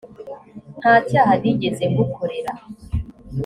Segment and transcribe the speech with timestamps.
[0.79, 2.53] nta cyaha nigeze ngukorera